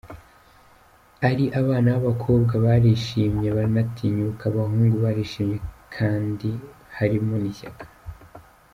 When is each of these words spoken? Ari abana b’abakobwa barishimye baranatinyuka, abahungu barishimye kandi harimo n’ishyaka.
Ari 1.29 1.45
abana 1.61 1.87
b’abakobwa 1.93 2.53
barishimye 2.65 3.47
baranatinyuka, 3.57 4.43
abahungu 4.51 4.97
barishimye 5.05 5.57
kandi 5.95 6.49
harimo 6.97 7.35
n’ishyaka. 7.43 7.85